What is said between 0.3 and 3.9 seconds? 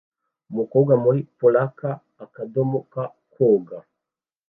Umukobwa muri polka akadomo ka koga